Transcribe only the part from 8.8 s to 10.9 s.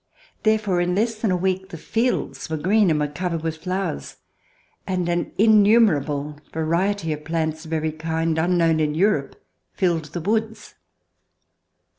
Europe, filled the woods.